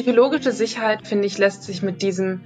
[0.00, 2.40] Psychologische Sicherheit, finde ich, lässt sich mit diesem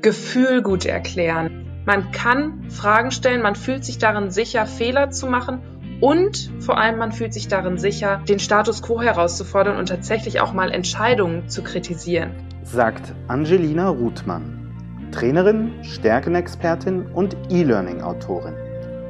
[0.00, 1.82] Gefühl gut erklären.
[1.84, 5.60] Man kann Fragen stellen, man fühlt sich darin sicher, Fehler zu machen
[6.00, 10.52] und vor allem man fühlt sich darin sicher, den Status quo herauszufordern und tatsächlich auch
[10.52, 12.30] mal Entscheidungen zu kritisieren.
[12.62, 14.72] Sagt Angelina Ruthmann,
[15.10, 18.54] Trainerin, Stärkenexpertin und E-Learning-Autorin.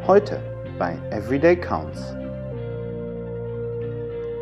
[0.06, 0.40] Heute
[0.78, 2.00] bei Everyday Counts.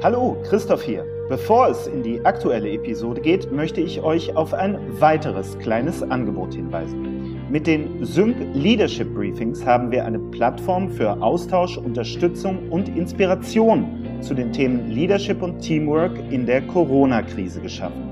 [0.04, 1.17] Hallo, Christoph hier.
[1.28, 6.54] Bevor es in die aktuelle Episode geht, möchte ich euch auf ein weiteres kleines Angebot
[6.54, 7.36] hinweisen.
[7.50, 14.32] Mit den Sync Leadership Briefings haben wir eine Plattform für Austausch, Unterstützung und Inspiration zu
[14.32, 18.08] den Themen Leadership und Teamwork in der Corona-Krise geschaffen.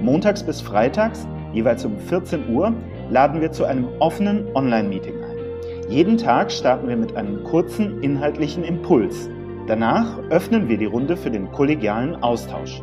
[0.00, 2.72] Montags bis freitags, jeweils um 14 Uhr,
[3.10, 5.90] laden wir zu einem offenen Online-Meeting ein.
[5.90, 9.28] Jeden Tag starten wir mit einem kurzen inhaltlichen Impuls–
[9.66, 12.82] Danach öffnen wir die Runde für den kollegialen Austausch.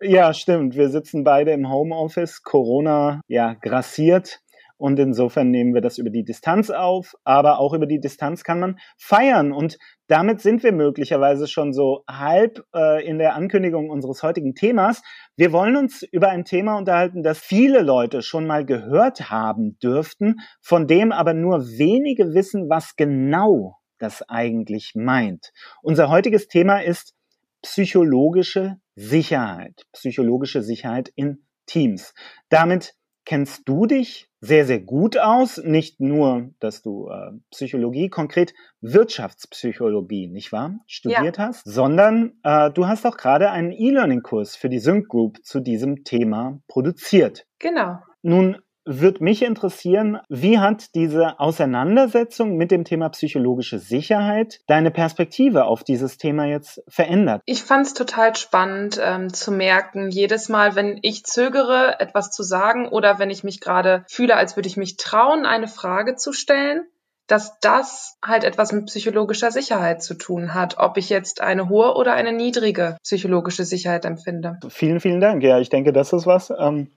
[0.00, 0.74] ja, stimmt.
[0.74, 2.42] Wir sitzen beide im Homeoffice.
[2.42, 4.40] Corona, ja, grassiert.
[4.80, 8.60] Und insofern nehmen wir das über die Distanz auf, aber auch über die Distanz kann
[8.60, 9.52] man feiern.
[9.52, 9.76] Und
[10.06, 15.02] damit sind wir möglicherweise schon so halb äh, in der Ankündigung unseres heutigen Themas.
[15.36, 20.36] Wir wollen uns über ein Thema unterhalten, das viele Leute schon mal gehört haben dürften,
[20.62, 25.52] von dem aber nur wenige wissen, was genau das eigentlich meint.
[25.82, 27.12] Unser heutiges Thema ist
[27.60, 29.82] psychologische Sicherheit.
[29.92, 32.14] Psychologische Sicherheit in Teams.
[32.48, 32.94] Damit
[33.30, 35.58] kennst du dich sehr, sehr gut aus.
[35.58, 41.46] Nicht nur, dass du äh, Psychologie, konkret Wirtschaftspsychologie, nicht wahr, studiert ja.
[41.46, 46.02] hast, sondern äh, du hast auch gerade einen E-Learning-Kurs für die Sync Group zu diesem
[46.02, 47.46] Thema produziert.
[47.60, 47.98] Genau.
[48.22, 55.64] Nun würde mich interessieren, wie hat diese Auseinandersetzung mit dem Thema psychologische Sicherheit deine Perspektive
[55.64, 57.42] auf dieses Thema jetzt verändert?
[57.44, 62.42] Ich fand es total spannend ähm, zu merken, jedes Mal, wenn ich zögere, etwas zu
[62.42, 66.32] sagen oder wenn ich mich gerade fühle, als würde ich mich trauen, eine Frage zu
[66.32, 66.82] stellen,
[67.30, 71.94] dass das halt etwas mit psychologischer Sicherheit zu tun hat, ob ich jetzt eine hohe
[71.94, 74.58] oder eine niedrige psychologische Sicherheit empfinde.
[74.68, 75.42] Vielen, vielen Dank.
[75.44, 76.52] Ja, ich denke, das ist was.
[76.58, 76.88] Ähm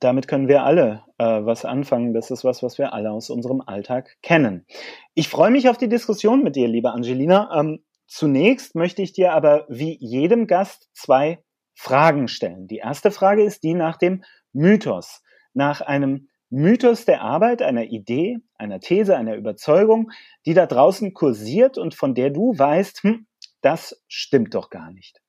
[0.00, 2.14] damit können wir alle äh, was anfangen.
[2.14, 4.66] Das ist was, was wir alle aus unserem Alltag kennen.
[5.14, 7.50] Ich freue mich auf die Diskussion mit dir, liebe Angelina.
[7.58, 11.44] Ähm, zunächst möchte ich dir aber wie jedem Gast zwei
[11.74, 12.66] Fragen stellen.
[12.66, 15.22] Die erste Frage ist die nach dem Mythos,
[15.54, 20.10] nach einem Mythos der Arbeit, einer Idee, einer These, einer Überzeugung,
[20.46, 23.26] die da draußen kursiert und von der du weißt, hm,
[23.60, 25.20] das stimmt doch gar nicht.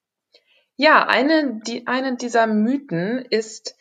[0.77, 3.75] Ja, eine, die, eine dieser Mythen ist,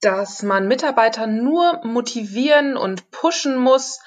[0.00, 4.00] dass man Mitarbeiter nur motivieren und pushen muss.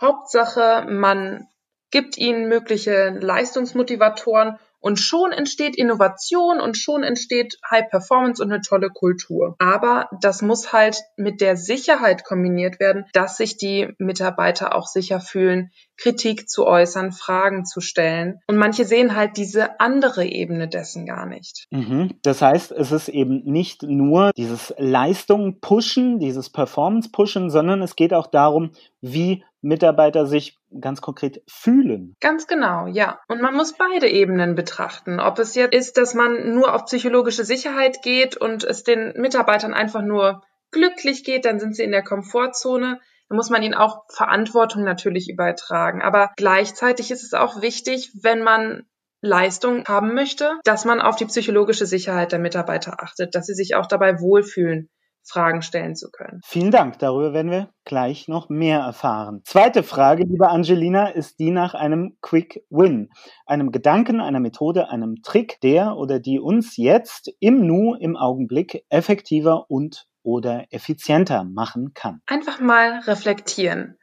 [0.00, 1.46] Hauptsache, man
[1.90, 8.62] gibt ihnen mögliche Leistungsmotivatoren und schon entsteht Innovation und schon entsteht High Performance und eine
[8.62, 9.54] tolle Kultur.
[9.58, 15.20] Aber das muss halt mit der Sicherheit kombiniert werden, dass sich die Mitarbeiter auch sicher
[15.20, 18.40] fühlen, Kritik zu äußern, Fragen zu stellen.
[18.46, 21.66] Und manche sehen halt diese andere Ebene dessen gar nicht.
[21.70, 22.14] Mhm.
[22.22, 27.96] Das heißt, es ist eben nicht nur dieses Leistung pushen, dieses Performance pushen, sondern es
[27.96, 32.16] geht auch darum, wie Mitarbeiter sich ganz konkret fühlen.
[32.20, 33.20] Ganz genau, ja.
[33.28, 35.20] Und man muss beide Ebenen betrachten.
[35.20, 39.74] Ob es jetzt ist, dass man nur auf psychologische Sicherheit geht und es den Mitarbeitern
[39.74, 43.00] einfach nur glücklich geht, dann sind sie in der Komfortzone.
[43.30, 46.02] Dann muss man ihnen auch Verantwortung natürlich übertragen.
[46.02, 48.82] Aber gleichzeitig ist es auch wichtig, wenn man
[49.22, 53.76] Leistung haben möchte, dass man auf die psychologische Sicherheit der Mitarbeiter achtet, dass sie sich
[53.76, 54.88] auch dabei wohlfühlen,
[55.22, 56.40] Fragen stellen zu können.
[56.44, 56.98] Vielen Dank.
[56.98, 59.42] Darüber werden wir gleich noch mehr erfahren.
[59.44, 63.10] Zweite Frage, liebe Angelina, ist die nach einem Quick Win.
[63.46, 68.84] Einem Gedanken, einer Methode, einem Trick, der oder die uns jetzt im Nu, im Augenblick
[68.88, 72.20] effektiver und oder effizienter machen kann.
[72.26, 73.98] Einfach mal reflektieren.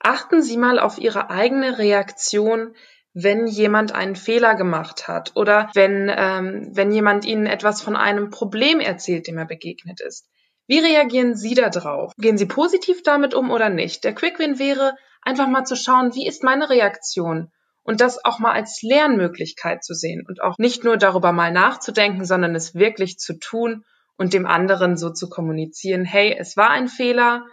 [0.00, 2.74] Achten Sie mal auf Ihre eigene Reaktion,
[3.14, 8.30] wenn jemand einen Fehler gemacht hat oder wenn, ähm, wenn jemand Ihnen etwas von einem
[8.30, 10.28] Problem erzählt, dem er begegnet ist.
[10.68, 12.12] Wie reagieren Sie da drauf?
[12.18, 14.04] Gehen Sie positiv damit um oder nicht?
[14.04, 17.50] Der Quick Win wäre, einfach mal zu schauen, wie ist meine Reaktion?
[17.82, 22.26] Und das auch mal als Lernmöglichkeit zu sehen und auch nicht nur darüber mal nachzudenken,
[22.26, 23.82] sondern es wirklich zu tun
[24.18, 27.46] und dem anderen so zu kommunizieren, hey, es war ein Fehler,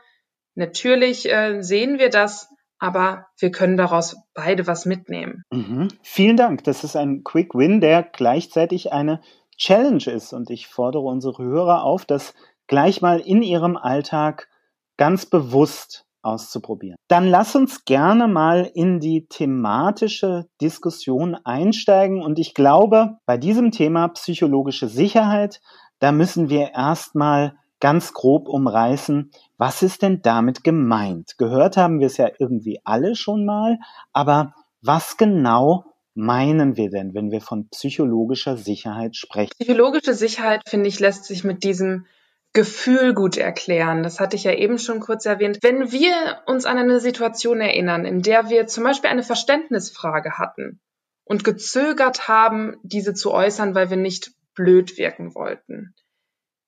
[0.55, 5.43] natürlich äh, sehen wir das, aber wir können daraus beide was mitnehmen.
[5.51, 5.87] Mhm.
[6.01, 6.63] Vielen Dank.
[6.65, 9.21] Das ist ein Quick Win, der gleichzeitig eine
[9.57, 10.33] Challenge ist.
[10.33, 12.33] Und ich fordere unsere Hörer auf, das
[12.67, 14.49] gleich mal in ihrem Alltag
[14.97, 16.97] ganz bewusst auszuprobieren.
[17.07, 22.21] Dann lass uns gerne mal in die thematische Diskussion einsteigen.
[22.21, 25.61] Und ich glaube, bei diesem Thema psychologische Sicherheit,
[25.99, 31.37] da müssen wir erstmal ganz grob umreißen, was ist denn damit gemeint?
[31.37, 33.79] Gehört haben wir es ja irgendwie alle schon mal,
[34.13, 39.51] aber was genau meinen wir denn, wenn wir von psychologischer Sicherheit sprechen?
[39.59, 42.05] Psychologische Sicherheit, finde ich, lässt sich mit diesem
[42.53, 44.01] Gefühl gut erklären.
[44.01, 45.59] Das hatte ich ja eben schon kurz erwähnt.
[45.61, 46.13] Wenn wir
[46.47, 50.79] uns an eine Situation erinnern, in der wir zum Beispiel eine Verständnisfrage hatten
[51.25, 55.93] und gezögert haben, diese zu äußern, weil wir nicht blöd wirken wollten.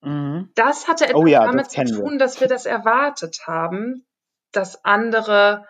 [0.02, 0.52] Mhm.
[0.56, 2.18] Das hatte etwas oh ja, damit zu tun, wir.
[2.20, 4.06] dass wir das erwartet haben,
[4.52, 5.66] dass andere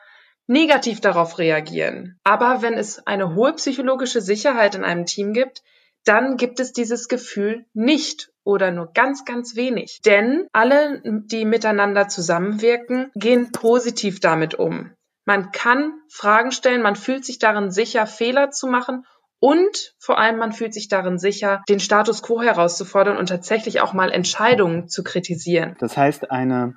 [0.48, 2.19] negativ darauf reagieren.
[2.24, 5.62] Aber wenn es eine hohe psychologische Sicherheit in einem Team gibt,
[6.06, 10.00] dann gibt es dieses Gefühl nicht oder nur ganz, ganz wenig.
[10.06, 14.94] Denn alle, die miteinander zusammenwirken, gehen positiv damit um.
[15.25, 19.06] Man kann Fragen stellen, man fühlt sich darin sicher, Fehler zu machen
[19.39, 23.94] und vor allem man fühlt sich darin sicher, den Status quo herauszufordern und tatsächlich auch
[23.94, 25.75] mal Entscheidungen zu kritisieren.
[25.80, 26.75] Das heißt, eine,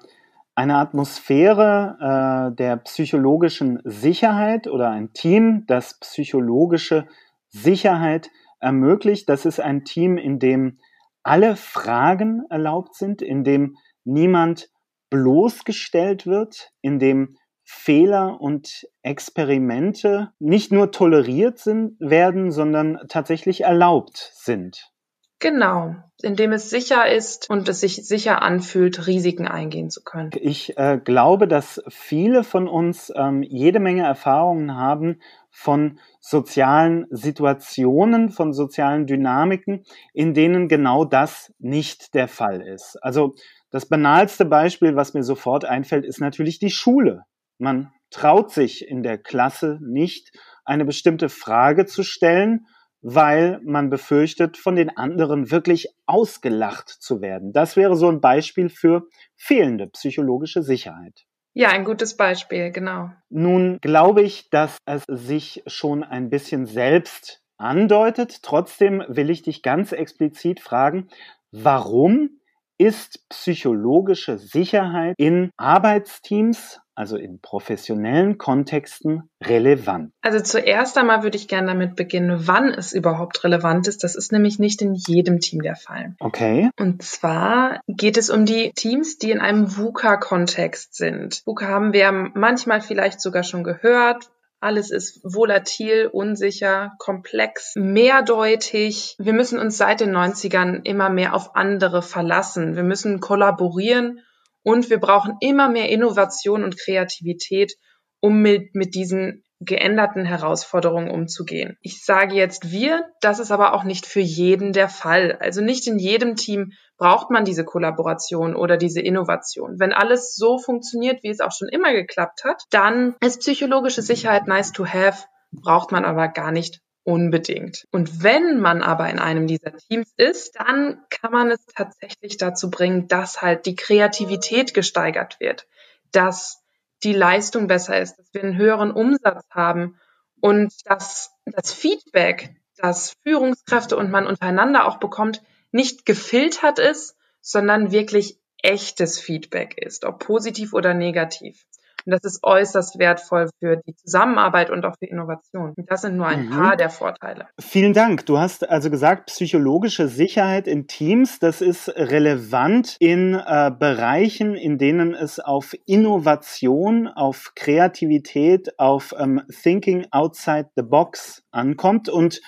[0.55, 7.07] eine Atmosphäre äh, der psychologischen Sicherheit oder ein Team, das psychologische
[7.49, 8.31] Sicherheit
[8.61, 9.29] ermöglicht.
[9.29, 10.79] Das ist ein Team, in dem
[11.23, 14.69] alle Fragen erlaubt sind, in dem niemand
[15.11, 17.37] bloßgestellt wird, in dem
[17.73, 24.91] Fehler und Experimente nicht nur toleriert sind, werden, sondern tatsächlich erlaubt sind.
[25.39, 30.31] Genau, indem es sicher ist und es sich sicher anfühlt, Risiken eingehen zu können.
[30.35, 35.21] Ich äh, glaube, dass viele von uns ähm, jede Menge Erfahrungen haben
[35.51, 42.97] von sozialen Situationen, von sozialen Dynamiken, in denen genau das nicht der Fall ist.
[43.01, 43.35] Also
[43.71, 47.25] das banalste Beispiel, was mir sofort einfällt, ist natürlich die Schule.
[47.61, 52.67] Man traut sich in der Klasse nicht, eine bestimmte Frage zu stellen
[53.03, 57.53] weil man befürchtet, von den anderen wirklich ausgelacht zu werden.
[57.53, 61.25] Das wäre so ein Beispiel für fehlende psychologische Sicherheit.
[61.53, 63.11] Ja, ein gutes Beispiel, genau.
[63.29, 68.43] Nun glaube ich, dass es sich schon ein bisschen selbst andeutet.
[68.43, 71.09] Trotzdem will ich dich ganz explizit fragen,
[71.51, 72.41] warum
[72.79, 80.13] ist psychologische Sicherheit in Arbeitsteams also in professionellen Kontexten, relevant?
[80.21, 84.05] Also zuerst einmal würde ich gerne damit beginnen, wann es überhaupt relevant ist.
[84.05, 86.15] Das ist nämlich nicht in jedem Team der Fall.
[86.21, 86.69] Okay.
[86.79, 91.41] Und zwar geht es um die Teams, die in einem VUCA-Kontext sind.
[91.47, 94.31] VUCA haben wir manchmal vielleicht sogar schon gehört.
[94.61, 99.17] Alles ist volatil, unsicher, komplex, mehrdeutig.
[99.19, 102.77] Wir müssen uns seit den 90ern immer mehr auf andere verlassen.
[102.77, 104.21] Wir müssen kollaborieren
[104.63, 107.75] und wir brauchen immer mehr Innovation und Kreativität,
[108.21, 111.77] um mit, mit diesen geänderten Herausforderungen umzugehen.
[111.83, 115.37] Ich sage jetzt wir, das ist aber auch nicht für jeden der Fall.
[115.39, 119.79] Also nicht in jedem Team braucht man diese Kollaboration oder diese Innovation.
[119.79, 124.47] Wenn alles so funktioniert, wie es auch schon immer geklappt hat, dann ist psychologische Sicherheit
[124.47, 127.87] nice to have, braucht man aber gar nicht Unbedingt.
[127.91, 132.71] Und wenn man aber in einem dieser Teams ist, dann kann man es tatsächlich dazu
[132.71, 135.67] bringen, dass halt die Kreativität gesteigert wird,
[136.13, 136.63] dass
[137.03, 139.99] die Leistung besser ist, dass wir einen höheren Umsatz haben
[140.41, 145.43] und dass das Feedback, das Führungskräfte und man untereinander auch bekommt,
[145.73, 151.65] nicht gefiltert ist, sondern wirklich echtes Feedback ist, ob positiv oder negativ.
[152.05, 155.75] Und das ist äußerst wertvoll für die Zusammenarbeit und auch für Innovation.
[155.77, 156.51] Und das sind nur ein mhm.
[156.51, 157.47] paar der Vorteile.
[157.59, 158.27] Vielen Dank.
[158.27, 164.79] Du hast also gesagt, psychologische Sicherheit in Teams, das ist relevant in äh, Bereichen, in
[164.79, 172.09] denen es auf Innovation, auf Kreativität, auf ähm, Thinking outside the box ankommt.
[172.09, 172.41] Und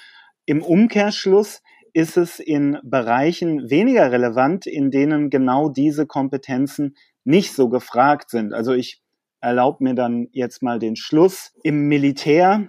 [0.47, 7.69] im Umkehrschluss ist es in Bereichen weniger relevant, in denen genau diese Kompetenzen nicht so
[7.69, 8.53] gefragt sind.
[8.53, 9.02] Also ich
[9.43, 11.53] erlaube mir dann jetzt mal den Schluss.
[11.63, 12.69] Im Militär,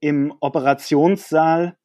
[0.00, 1.76] im Operationssaal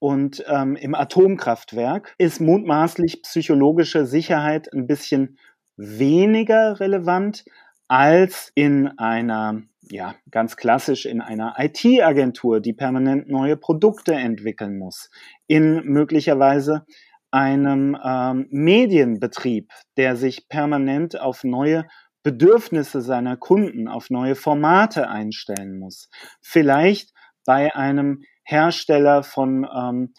[0.00, 5.38] und ähm, im Atomkraftwerk ist mutmaßlich psychologische Sicherheit ein bisschen
[5.76, 7.44] weniger relevant
[7.88, 15.10] als in einer, ja, ganz klassisch in einer IT-Agentur, die permanent neue Produkte entwickeln muss,
[15.46, 16.84] in möglicherweise
[17.30, 21.86] einem ähm, Medienbetrieb, der sich permanent auf neue
[22.22, 26.10] Bedürfnisse seiner Kunden, auf neue Formate einstellen muss.
[26.40, 27.12] Vielleicht
[27.44, 30.14] bei einem Hersteller von ähm,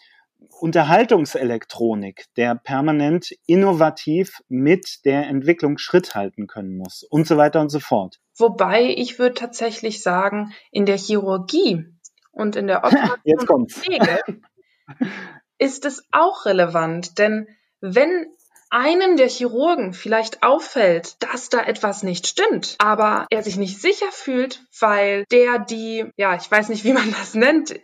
[0.60, 7.70] Unterhaltungselektronik, der permanent innovativ mit der Entwicklung Schritt halten können muss und so weiter und
[7.70, 8.20] so fort.
[8.36, 11.84] Wobei ich würde tatsächlich sagen, in der Chirurgie
[12.32, 13.66] und in der Operation
[15.58, 17.46] ist es auch relevant, denn
[17.80, 18.26] wenn
[18.70, 24.10] einem der Chirurgen vielleicht auffällt, dass da etwas nicht stimmt, aber er sich nicht sicher
[24.10, 27.74] fühlt, weil der die, ja, ich weiß nicht, wie man das nennt,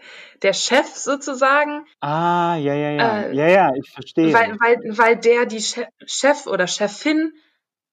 [0.43, 1.85] der Chef sozusagen.
[2.01, 3.21] Ah, ja, ja, ja.
[3.23, 4.33] Äh, ja, ja, ich verstehe.
[4.33, 5.63] Weil, weil, weil der die
[6.07, 7.33] Chef oder Chefin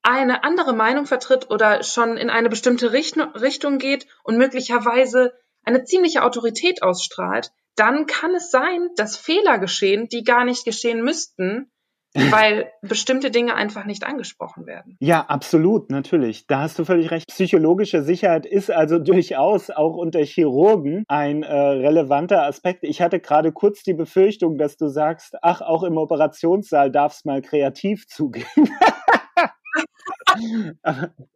[0.04, 5.34] eine andere Meinung vertritt oder schon in eine bestimmte Richtung geht und möglicherweise
[5.64, 11.04] eine ziemliche Autorität ausstrahlt, dann kann es sein, dass Fehler geschehen, die gar nicht geschehen
[11.04, 11.72] müssten,
[12.14, 14.98] weil bestimmte Dinge einfach nicht angesprochen werden.
[15.00, 16.48] Ja, absolut, natürlich.
[16.48, 17.28] Da hast du völlig recht.
[17.28, 22.84] Psychologische Sicherheit ist also durchaus auch unter Chirurgen ein äh, relevanter Aspekt.
[22.84, 27.26] Ich hatte gerade kurz die Befürchtung, dass du sagst, ach, auch im Operationssaal darf es
[27.26, 28.46] mal kreativ zugehen.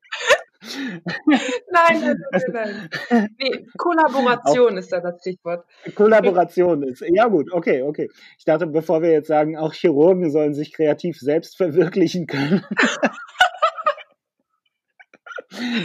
[1.25, 1.39] nein,
[1.71, 3.29] nein, nein, nein.
[3.39, 5.65] Nee, Kollaboration auch, ist da das Stichwort.
[5.95, 8.09] Kollaboration ist, ja gut, okay, okay.
[8.37, 12.63] Ich dachte, bevor wir jetzt sagen, auch Chirurgen sollen sich kreativ selbst verwirklichen können.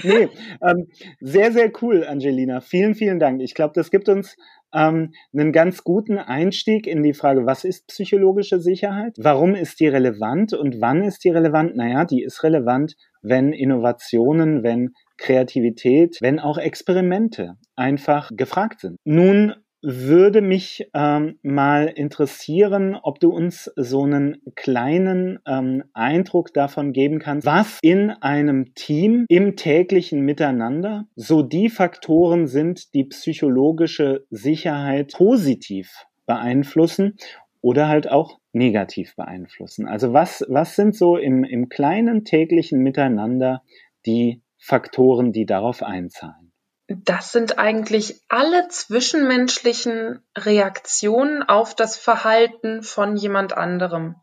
[0.04, 0.28] nee,
[0.62, 0.88] ähm,
[1.20, 2.60] sehr, sehr cool, Angelina.
[2.60, 3.42] Vielen, vielen Dank.
[3.42, 4.36] Ich glaube, das gibt uns
[4.74, 9.16] ähm, einen ganz guten Einstieg in die Frage, was ist psychologische Sicherheit?
[9.18, 11.76] Warum ist die relevant und wann ist die relevant?
[11.76, 18.96] Naja, die ist relevant, wenn Innovationen, wenn Kreativität, wenn auch Experimente einfach gefragt sind.
[19.04, 26.92] Nun würde mich ähm, mal interessieren, ob du uns so einen kleinen ähm, Eindruck davon
[26.92, 34.24] geben kannst, was in einem Team im täglichen Miteinander so die Faktoren sind, die psychologische
[34.30, 37.16] Sicherheit positiv beeinflussen
[37.60, 39.86] oder halt auch negativ beeinflussen.
[39.86, 43.62] Also was, was sind so im, im kleinen täglichen Miteinander
[44.06, 46.52] die Faktoren, die darauf einzahlen?
[46.88, 54.16] Das sind eigentlich alle zwischenmenschlichen Reaktionen auf das Verhalten von jemand anderem.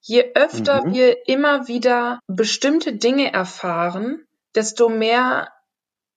[0.00, 0.94] Je öfter mhm.
[0.94, 5.48] wir immer wieder bestimmte Dinge erfahren, desto mehr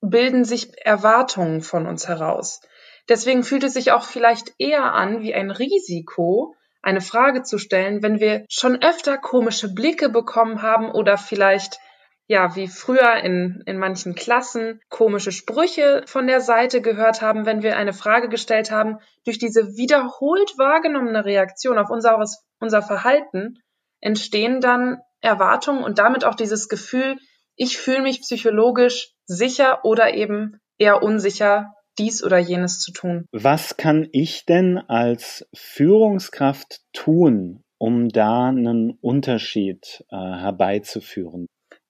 [0.01, 2.61] bilden sich Erwartungen von uns heraus.
[3.09, 6.55] Deswegen fühlt es sich auch vielleicht eher an wie ein Risiko,
[6.85, 11.79] eine Frage zu stellen, wenn wir schon öfter komische Blicke bekommen haben oder vielleicht
[12.27, 17.61] ja, wie früher in, in manchen Klassen komische Sprüche von der Seite gehört haben, wenn
[17.61, 22.19] wir eine Frage gestellt haben, durch diese wiederholt wahrgenommene Reaktion auf unser,
[22.59, 23.59] unser Verhalten
[23.99, 27.17] entstehen dann Erwartungen und damit auch dieses Gefühl,
[27.55, 33.25] ich fühle mich psychologisch sicher oder eben eher unsicher, dies oder jenes zu tun.
[33.31, 41.47] Was kann ich denn als Führungskraft tun, um da einen Unterschied äh, herbeizuführen?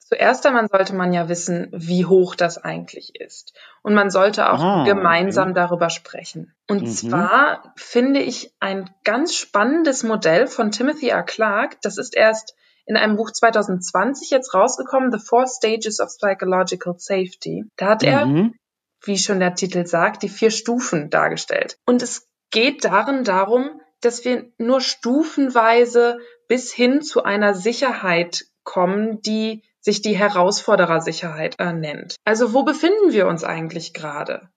[0.08, 3.54] Zuerst einmal sollte man ja wissen, wie hoch das eigentlich ist.
[3.82, 5.56] Und man sollte auch ah, gemeinsam okay.
[5.56, 6.54] darüber sprechen.
[6.70, 6.88] Und mhm.
[6.88, 11.24] zwar finde ich ein ganz spannendes Modell von Timothy R.
[11.24, 11.82] Clark.
[11.82, 17.66] Das ist erst in einem Buch 2020 jetzt rausgekommen, The Four Stages of Psychological Safety.
[17.76, 18.54] Da hat er, mhm.
[19.08, 21.78] Wie schon der Titel sagt, die vier Stufen dargestellt.
[21.86, 29.22] Und es geht darin darum, dass wir nur stufenweise bis hin zu einer Sicherheit kommen,
[29.22, 32.16] die sich die Herausforderersicherheit äh, nennt.
[32.26, 34.50] Also wo befinden wir uns eigentlich gerade?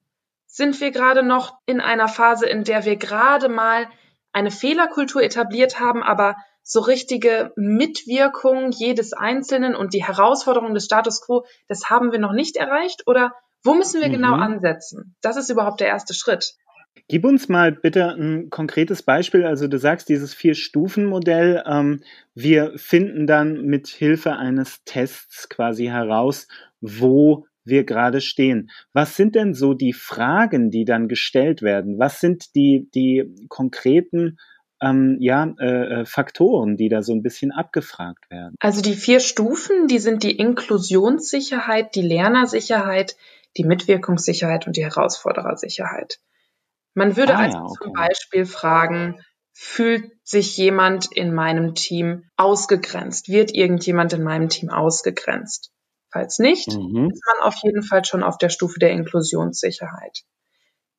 [0.46, 3.86] Sind wir gerade noch in einer Phase, in der wir gerade mal
[4.32, 11.24] eine Fehlerkultur etabliert haben, aber so richtige Mitwirkung jedes Einzelnen und die Herausforderung des Status
[11.24, 13.04] quo, das haben wir noch nicht erreicht?
[13.06, 13.34] Oder
[13.64, 14.40] wo müssen wir genau mhm.
[14.40, 15.16] genau ansetzen?
[15.20, 16.54] Das ist überhaupt der erste Schritt.
[17.06, 19.44] Gib uns mal bitte ein konkretes Beispiel.
[19.44, 21.62] Also du sagst dieses Vier-Stufen-Modell.
[21.66, 22.02] Ähm,
[22.34, 26.48] wir finden dann mit Hilfe eines Tests quasi heraus,
[26.80, 28.70] wo wir gerade stehen.
[28.92, 31.98] Was sind denn so die Fragen, die dann gestellt werden?
[31.98, 34.38] Was sind die, die konkreten
[34.82, 38.54] ähm, ja, äh, äh, Faktoren, die da so ein bisschen abgefragt werden?
[38.60, 43.16] Also die vier Stufen, die sind die Inklusionssicherheit, die Lernersicherheit,
[43.58, 46.18] die Mitwirkungssicherheit und die Herausforderersicherheit.
[46.94, 47.84] Man würde ah, also ja, okay.
[47.84, 49.20] zum Beispiel fragen,
[49.52, 53.28] fühlt sich jemand in meinem Team ausgegrenzt?
[53.28, 55.72] Wird irgendjemand in meinem Team ausgegrenzt?
[56.10, 57.10] Falls nicht, mhm.
[57.10, 60.22] ist man auf jeden Fall schon auf der Stufe der Inklusionssicherheit.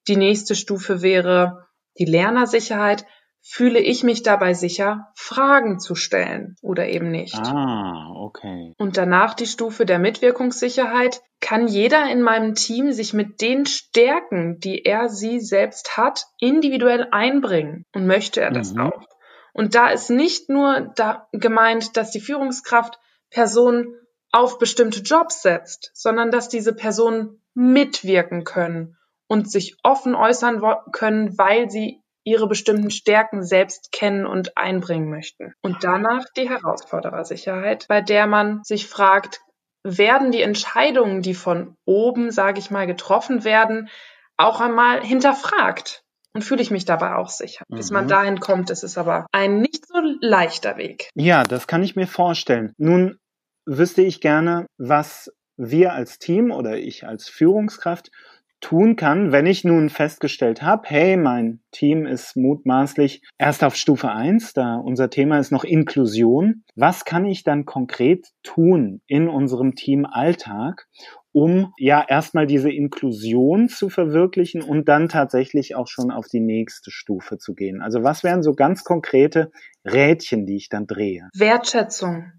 [0.08, 3.06] Die nächste Stufe wäre die Lernersicherheit
[3.42, 7.38] fühle ich mich dabei sicher, Fragen zu stellen oder eben nicht.
[7.38, 8.74] Ah, okay.
[8.78, 11.22] Und danach die Stufe der Mitwirkungssicherheit.
[11.42, 17.08] Kann jeder in meinem Team sich mit den Stärken, die er sie selbst hat, individuell
[17.12, 17.86] einbringen?
[17.94, 18.82] Und möchte er das mhm.
[18.82, 19.08] auch?
[19.54, 23.96] Und da ist nicht nur da gemeint, dass die Führungskraft Personen
[24.32, 31.38] auf bestimmte Jobs setzt, sondern dass diese Personen mitwirken können und sich offen äußern können,
[31.38, 35.54] weil sie ihre bestimmten Stärken selbst kennen und einbringen möchten.
[35.62, 39.42] Und danach die Herausforderersicherheit, bei der man sich fragt,
[39.84, 43.90] werden die Entscheidungen, die von oben, sage ich mal, getroffen werden,
[44.38, 46.04] auch einmal hinterfragt?
[46.34, 47.66] Und fühle ich mich dabei auch sicher.
[47.70, 47.76] Mhm.
[47.78, 48.10] Bis man mhm.
[48.10, 51.10] dahin kommt, ist es aber ein nicht so leichter Weg.
[51.16, 52.74] Ja, das kann ich mir vorstellen.
[52.78, 53.18] Nun
[53.66, 58.12] wüsste ich gerne, was wir als Team oder ich als Führungskraft
[58.62, 64.12] tun kann, wenn ich nun festgestellt habe, hey, mein Team ist mutmaßlich erst auf Stufe
[64.12, 66.64] eins, da unser Thema ist noch Inklusion.
[66.76, 70.88] Was kann ich dann konkret tun in unserem Teamalltag,
[71.32, 76.92] um ja erstmal diese Inklusion zu verwirklichen und dann tatsächlich auch schon auf die nächste
[76.92, 77.82] Stufe zu gehen?
[77.82, 79.52] Also was wären so ganz konkrete
[79.86, 81.30] Rädchen, die ich dann drehe?
[81.34, 82.34] Wertschätzung.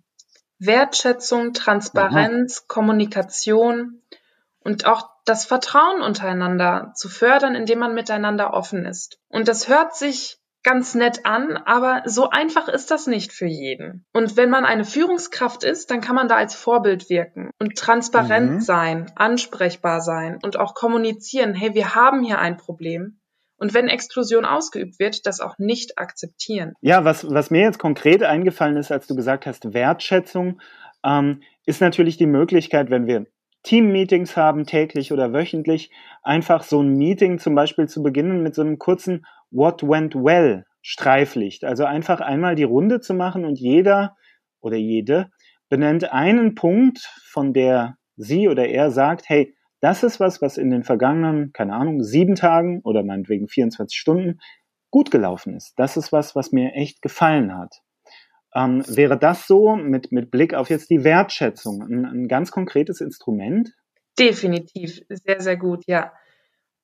[0.59, 2.65] Wertschätzung, Transparenz, Aha.
[2.69, 4.03] Kommunikation
[4.63, 9.19] und auch das Vertrauen untereinander zu fördern, indem man miteinander offen ist.
[9.29, 14.05] Und das hört sich ganz nett an, aber so einfach ist das nicht für jeden.
[14.13, 18.51] Und wenn man eine Führungskraft ist, dann kann man da als Vorbild wirken und transparent
[18.51, 18.61] mhm.
[18.61, 23.21] sein, ansprechbar sein und auch kommunizieren, hey, wir haben hier ein Problem.
[23.57, 26.73] Und wenn Exklusion ausgeübt wird, das auch nicht akzeptieren.
[26.81, 30.61] Ja, was, was mir jetzt konkret eingefallen ist, als du gesagt hast, Wertschätzung,
[31.05, 33.27] ähm, ist natürlich die Möglichkeit, wenn wir
[33.63, 35.91] Team-Meetings haben, täglich oder wöchentlich,
[36.23, 40.65] einfach so ein Meeting zum Beispiel zu beginnen mit so einem kurzen What went well
[40.83, 41.65] Streiflicht.
[41.65, 44.17] Also einfach einmal die Runde zu machen und jeder
[44.61, 45.31] oder jede
[45.69, 46.99] benennt einen Punkt,
[47.31, 51.75] von der sie oder er sagt, hey, das ist was, was in den vergangenen, keine
[51.75, 54.41] Ahnung, sieben Tagen oder meinetwegen 24 Stunden
[54.91, 55.75] gut gelaufen ist.
[55.79, 57.81] Das ist was, was mir echt gefallen hat.
[58.55, 63.01] Ähm, wäre das so mit, mit Blick auf jetzt die Wertschätzung ein, ein ganz konkretes
[63.01, 63.71] Instrument?
[64.19, 66.13] Definitiv, sehr, sehr gut, ja.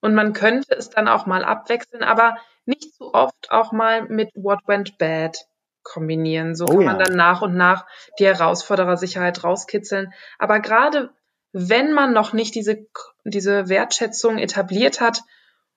[0.00, 4.30] Und man könnte es dann auch mal abwechseln, aber nicht zu oft auch mal mit
[4.34, 5.36] What Went Bad
[5.82, 6.54] kombinieren.
[6.54, 7.86] So oh, kann man dann nach und nach
[8.18, 10.12] die Herausforderersicherheit rauskitzeln.
[10.38, 11.10] Aber gerade
[11.52, 12.86] wenn man noch nicht diese,
[13.24, 15.22] diese Wertschätzung etabliert hat,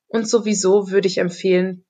[0.09, 1.85] und sowieso würde ich empfehlen,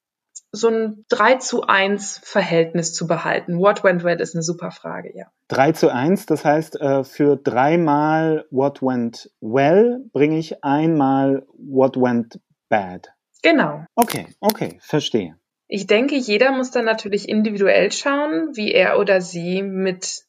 [0.51, 3.59] so ein 3 zu 1 Verhältnis zu behalten.
[3.59, 5.25] What went well ist eine super Frage, ja.
[5.49, 11.97] 3 zu 1, das heißt, äh, für dreimal What went well bringe ich einmal What
[11.97, 13.09] went bad.
[13.41, 13.85] Genau.
[13.95, 15.37] Okay, okay, verstehe.
[15.67, 20.23] Ich denke, jeder muss dann natürlich individuell schauen, wie er oder sie mit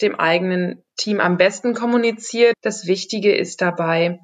[0.00, 2.54] dem eigenen Team am besten kommuniziert.
[2.62, 4.20] Das Wichtige ist dabei,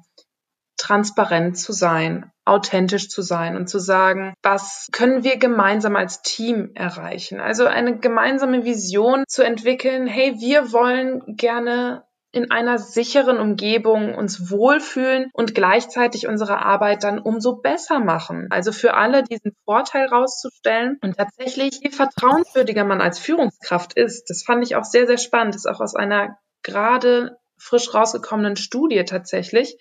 [0.83, 6.71] transparent zu sein, authentisch zu sein und zu sagen, was können wir gemeinsam als Team
[6.75, 7.39] erreichen?
[7.39, 14.51] Also eine gemeinsame Vision zu entwickeln, hey, wir wollen gerne in einer sicheren Umgebung uns
[14.51, 18.47] wohlfühlen und gleichzeitig unsere Arbeit dann umso besser machen.
[18.49, 24.43] Also für alle diesen Vorteil rauszustellen und tatsächlich, je vertrauenswürdiger man als Führungskraft ist, das
[24.43, 29.05] fand ich auch sehr, sehr spannend, das ist auch aus einer gerade frisch rausgekommenen Studie
[29.05, 29.77] tatsächlich,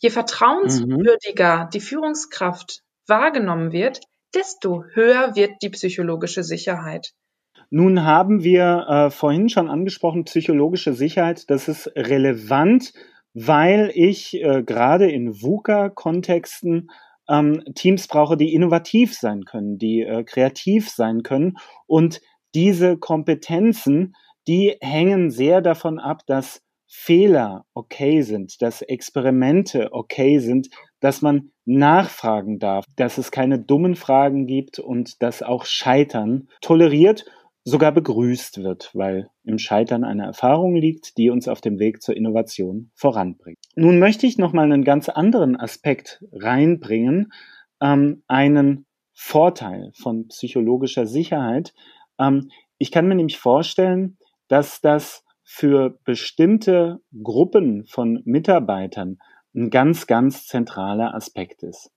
[0.00, 1.70] Je vertrauenswürdiger mhm.
[1.72, 4.00] die Führungskraft wahrgenommen wird,
[4.34, 7.12] desto höher wird die psychologische Sicherheit.
[7.70, 12.92] Nun haben wir äh, vorhin schon angesprochen, psychologische Sicherheit, das ist relevant,
[13.32, 16.90] weil ich äh, gerade in VUCA-Kontexten
[17.28, 22.20] ähm, Teams brauche, die innovativ sein können, die äh, kreativ sein können und
[22.54, 24.16] diese Kompetenzen,
[24.48, 31.52] die hängen sehr davon ab, dass Fehler okay sind, dass Experimente okay sind, dass man
[31.64, 37.24] nachfragen darf, dass es keine dummen Fragen gibt und dass auch Scheitern toleriert,
[37.62, 42.16] sogar begrüßt wird, weil im Scheitern eine Erfahrung liegt, die uns auf dem Weg zur
[42.16, 43.58] Innovation voranbringt.
[43.76, 47.32] Nun möchte ich noch mal einen ganz anderen Aspekt reinbringen,
[47.80, 51.72] ähm, einen Vorteil von psychologischer Sicherheit.
[52.18, 59.18] Ähm, ich kann mir nämlich vorstellen, dass das für bestimmte Gruppen von Mitarbeitern
[59.52, 61.90] ein ganz, ganz zentraler Aspekt ist.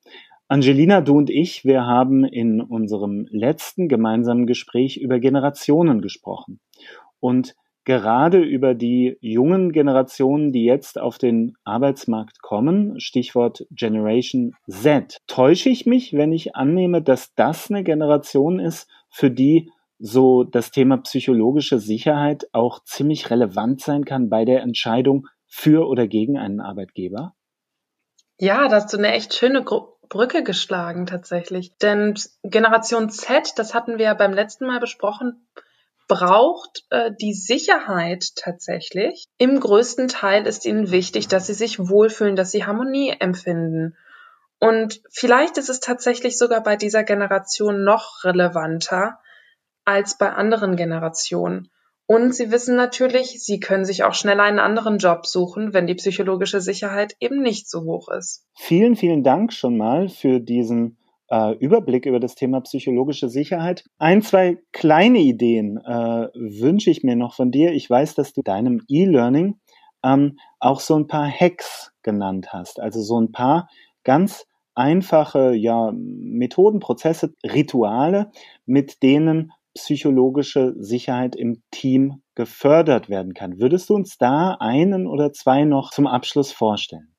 [0.47, 6.61] Angelina, du und ich, wir haben in unserem letzten gemeinsamen Gespräch über Generationen gesprochen.
[7.19, 7.53] Und
[7.85, 15.19] gerade über die jungen Generationen, die jetzt auf den Arbeitsmarkt kommen, Stichwort Generation Z.
[15.27, 19.69] Täusche ich mich, wenn ich annehme, dass das eine Generation ist, für die
[20.05, 26.07] so das Thema psychologische Sicherheit auch ziemlich relevant sein kann bei der Entscheidung für oder
[26.07, 27.35] gegen einen Arbeitgeber?
[28.37, 31.75] Ja, da hast du eine echt schöne Gru Brücke geschlagen tatsächlich.
[31.77, 35.47] Denn Generation Z, das hatten wir ja beim letzten Mal besprochen,
[36.09, 39.25] braucht äh, die Sicherheit tatsächlich.
[39.37, 43.95] Im größten Teil ist ihnen wichtig, dass sie sich wohlfühlen, dass sie Harmonie empfinden.
[44.59, 49.17] Und vielleicht ist es tatsächlich sogar bei dieser Generation noch relevanter,
[49.85, 51.69] als bei anderen Generationen.
[52.05, 55.95] Und sie wissen natürlich, sie können sich auch schnell einen anderen Job suchen, wenn die
[55.95, 58.45] psychologische Sicherheit eben nicht so hoch ist.
[58.55, 60.97] Vielen, vielen Dank schon mal für diesen
[61.29, 63.85] äh, Überblick über das Thema psychologische Sicherheit.
[63.97, 67.71] Ein, zwei kleine Ideen äh, wünsche ich mir noch von dir.
[67.71, 69.55] Ich weiß, dass du deinem E-Learning
[70.03, 72.81] ähm, auch so ein paar Hacks genannt hast.
[72.81, 73.69] Also so ein paar
[74.03, 78.31] ganz einfache ja, Methoden, Prozesse, Rituale,
[78.65, 83.59] mit denen psychologische Sicherheit im Team gefördert werden kann.
[83.59, 87.13] Würdest du uns da einen oder zwei noch zum Abschluss vorstellen?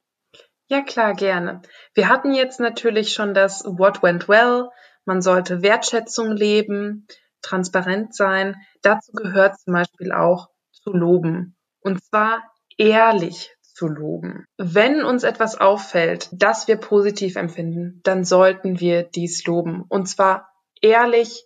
[0.69, 1.63] Ja, klar, gerne.
[1.95, 4.71] Wir hatten jetzt natürlich schon das What went well.
[5.05, 7.07] Man sollte Wertschätzung leben,
[7.43, 8.57] transparent sein.
[8.83, 11.57] Dazu gehört zum Beispiel auch zu loben.
[11.81, 12.43] Und zwar
[12.79, 14.47] ehrlich zu loben.
[14.57, 19.85] Wenn uns etwas auffällt, das wir positiv empfinden, dann sollten wir dies loben.
[19.89, 20.49] Und zwar
[20.81, 21.45] ehrlich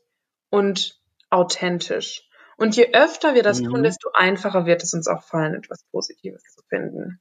[0.50, 0.97] und
[1.30, 2.28] authentisch.
[2.56, 3.66] Und je öfter wir das mhm.
[3.66, 7.20] tun, desto einfacher wird es uns auch fallen, etwas Positives zu finden.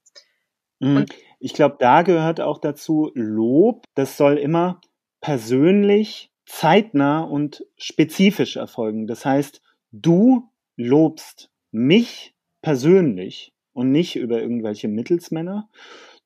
[0.79, 1.05] Mhm.
[1.39, 3.85] ich glaube, da gehört auch dazu Lob.
[3.95, 4.79] Das soll immer
[5.21, 9.07] persönlich, zeitnah und spezifisch erfolgen.
[9.07, 15.69] Das heißt, du lobst mich persönlich und nicht über irgendwelche Mittelsmänner.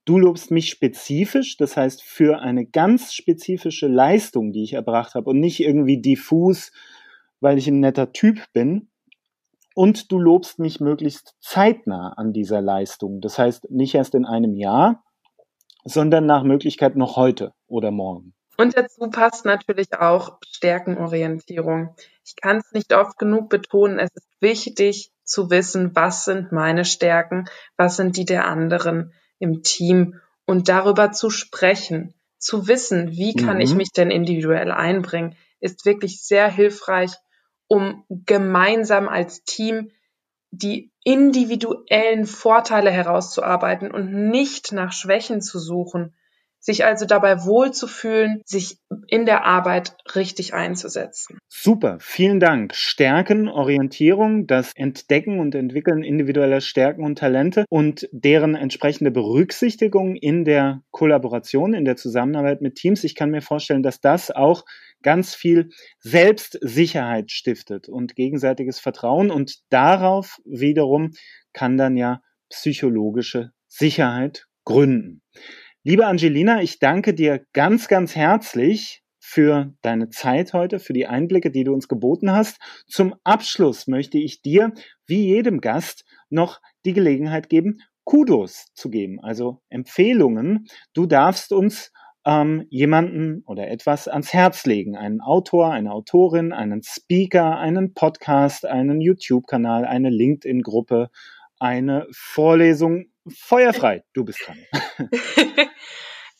[0.05, 5.29] Du lobst mich spezifisch, das heißt für eine ganz spezifische Leistung, die ich erbracht habe
[5.29, 6.71] und nicht irgendwie diffus,
[7.41, 8.89] weil ich ein netter Typ bin.
[9.73, 13.21] Und du lobst mich möglichst zeitnah an dieser Leistung.
[13.21, 15.03] Das heißt, nicht erst in einem Jahr,
[15.83, 18.33] sondern nach Möglichkeit noch heute oder morgen.
[18.57, 21.95] Und dazu passt natürlich auch Stärkenorientierung.
[22.23, 26.85] Ich kann es nicht oft genug betonen, es ist wichtig zu wissen, was sind meine
[26.85, 27.45] Stärken,
[27.77, 33.55] was sind die der anderen im Team und darüber zu sprechen, zu wissen, wie kann
[33.55, 33.61] mhm.
[33.61, 37.13] ich mich denn individuell einbringen, ist wirklich sehr hilfreich
[37.71, 39.91] um gemeinsam als Team
[40.51, 46.13] die individuellen Vorteile herauszuarbeiten und nicht nach Schwächen zu suchen,
[46.59, 51.39] sich also dabei wohlzufühlen, sich in der Arbeit richtig einzusetzen.
[51.47, 52.75] Super, vielen Dank.
[52.75, 60.43] Stärken, Orientierung, das Entdecken und Entwickeln individueller Stärken und Talente und deren entsprechende Berücksichtigung in
[60.43, 63.05] der Kollaboration, in der Zusammenarbeit mit Teams.
[63.05, 64.65] Ich kann mir vorstellen, dass das auch
[65.01, 71.11] ganz viel Selbstsicherheit stiftet und gegenseitiges Vertrauen und darauf wiederum
[71.53, 75.21] kann dann ja psychologische Sicherheit gründen.
[75.83, 81.51] Liebe Angelina, ich danke dir ganz, ganz herzlich für deine Zeit heute, für die Einblicke,
[81.51, 82.59] die du uns geboten hast.
[82.87, 84.73] Zum Abschluss möchte ich dir,
[85.07, 90.65] wie jedem Gast, noch die Gelegenheit geben, Kudos zu geben, also Empfehlungen.
[90.93, 91.91] Du darfst uns
[92.25, 94.95] ähm, jemanden oder etwas ans Herz legen.
[94.95, 101.09] Einen Autor, eine Autorin, einen Speaker, einen Podcast, einen YouTube-Kanal, eine LinkedIn-Gruppe,
[101.59, 103.05] eine Vorlesung.
[103.27, 104.57] Feuerfrei, du bist dran.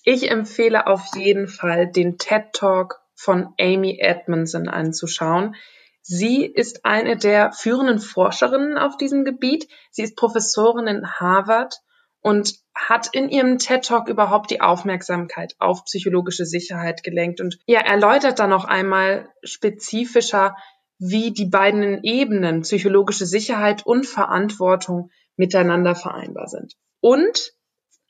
[0.03, 5.55] Ich empfehle auf jeden Fall den TED Talk von Amy Edmondson anzuschauen.
[6.01, 9.67] Sie ist eine der führenden Forscherinnen auf diesem Gebiet.
[9.91, 11.75] Sie ist Professorin in Harvard
[12.21, 17.81] und hat in ihrem TED Talk überhaupt die Aufmerksamkeit auf psychologische Sicherheit gelenkt und ja,
[17.81, 20.55] erläutert dann noch einmal spezifischer,
[20.99, 26.75] wie die beiden Ebenen psychologische Sicherheit und Verantwortung miteinander vereinbar sind.
[26.99, 27.53] Und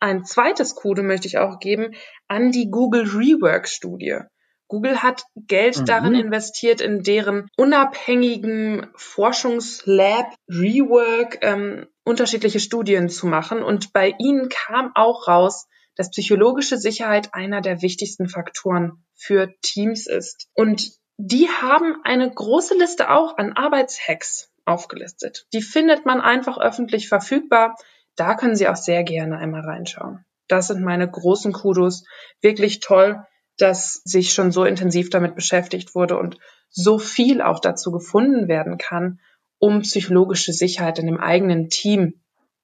[0.02, 1.94] ein zweites Kudo möchte ich auch geben
[2.28, 4.20] an die Google Rework Studie.
[4.68, 5.86] Google hat Geld mhm.
[5.86, 13.64] darin investiert, in deren unabhängigen Forschungslab Rework ähm, unterschiedliche Studien zu machen.
[13.64, 20.08] Und bei ihnen kam auch raus, dass psychologische Sicherheit einer der wichtigsten Faktoren für Teams
[20.08, 20.50] ist.
[20.54, 25.46] Und die haben eine große Liste auch an Arbeitshacks aufgelistet.
[25.54, 27.76] Die findet man einfach öffentlich verfügbar.
[28.16, 30.26] Da können Sie auch sehr gerne einmal reinschauen.
[30.48, 32.06] Das sind meine großen Kudos.
[32.42, 33.24] Wirklich toll,
[33.58, 36.38] dass sich schon so intensiv damit beschäftigt wurde und
[36.70, 39.20] so viel auch dazu gefunden werden kann,
[39.62, 42.16] um psychologische Sicherheit in dem eigenen Team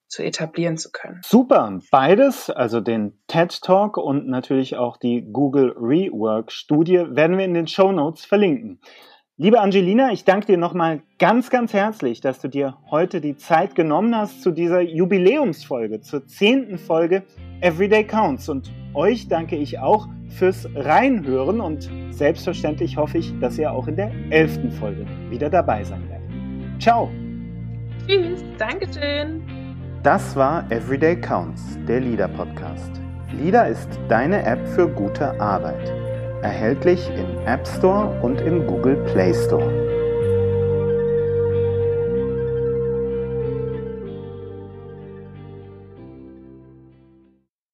[0.08, 1.20] zu etablieren zu können.
[1.24, 7.44] Super, beides, also den TED Talk und natürlich auch die Google Rework Studie werden wir
[7.44, 8.80] in den Show Notes verlinken.
[9.36, 13.76] Liebe Angelina, ich danke dir nochmal ganz, ganz herzlich, dass du dir heute die Zeit
[13.76, 17.22] genommen hast zu dieser Jubiläumsfolge, zur zehnten Folge
[17.60, 18.48] Everyday Counts.
[18.48, 23.94] Und euch danke ich auch fürs Reinhören und selbstverständlich hoffe ich, dass ihr auch in
[23.94, 26.17] der elften Folge wieder dabei sein werdet.
[26.78, 27.10] Ciao!
[28.06, 29.42] Tschüss, Dankeschön!
[30.04, 32.92] Das war Everyday Counts, der LIDA Podcast.
[33.32, 35.92] LIDA ist deine App für gute Arbeit.
[36.42, 39.97] Erhältlich im App Store und im Google Play Store.